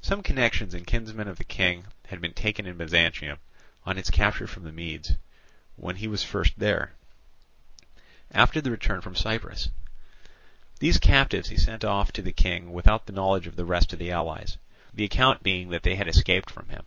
Some 0.00 0.24
connections 0.24 0.74
and 0.74 0.84
kinsmen 0.84 1.28
of 1.28 1.38
the 1.38 1.44
King 1.44 1.84
had 2.08 2.20
been 2.20 2.32
taken 2.34 2.66
in 2.66 2.76
Byzantium, 2.76 3.38
on 3.86 3.98
its 3.98 4.10
capture 4.10 4.48
from 4.48 4.64
the 4.64 4.72
Medes, 4.72 5.12
when 5.76 5.94
he 5.94 6.08
was 6.08 6.24
first 6.24 6.54
there, 6.58 6.94
after 8.32 8.60
the 8.60 8.72
return 8.72 9.00
from 9.00 9.14
Cyprus. 9.14 9.68
These 10.80 10.98
captives 10.98 11.50
he 11.50 11.56
sent 11.56 11.84
off 11.84 12.10
to 12.14 12.20
the 12.22 12.32
King 12.32 12.72
without 12.72 13.06
the 13.06 13.12
knowledge 13.12 13.46
of 13.46 13.54
the 13.54 13.64
rest 13.64 13.92
of 13.92 14.00
the 14.00 14.10
allies, 14.10 14.58
the 14.92 15.04
account 15.04 15.44
being 15.44 15.68
that 15.68 15.84
they 15.84 15.94
had 15.94 16.08
escaped 16.08 16.50
from 16.50 16.68
him. 16.70 16.84